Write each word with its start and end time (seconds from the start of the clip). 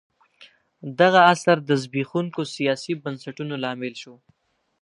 دغه 0.99 1.19
عصر 1.31 1.57
د 1.69 1.71
زبېښونکو 1.83 2.41
سیاسي 2.55 2.93
بنسټونو 3.03 3.53
لامل 3.63 3.93
شو. 4.01 4.15